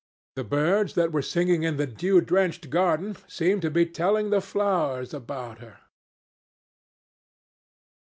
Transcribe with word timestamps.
The 0.33 0.43
birds 0.43 0.95
that 0.95 1.11
were 1.11 1.21
singing 1.21 1.61
in 1.61 1.77
the 1.77 1.85
dew 1.85 2.21
drenched 2.21 2.71
garden 2.71 3.17
seemed 3.27 3.61
to 3.61 3.69
be 3.69 3.85
telling 3.85 4.31
the 4.31 4.41
flowers 4.41 5.13
about 5.13 5.59
her. 5.59 5.77